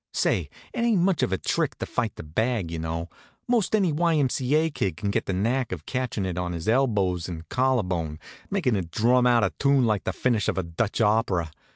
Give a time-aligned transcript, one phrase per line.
[0.15, 3.07] Say, it ain't much of a trick to fight the bag, y'know.
[3.47, 4.15] Most any Y.
[4.15, 4.29] M.
[4.29, 4.55] C.
[4.55, 4.71] A.
[4.71, 8.17] kid can get the knack of catchin' it on his elbows and collarbone,
[8.49, 11.51] makin' it drum out a tune like the finish of a Dutch opera.